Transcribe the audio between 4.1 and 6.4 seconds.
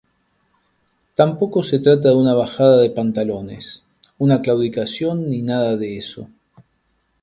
una claudicación ni nada de eso.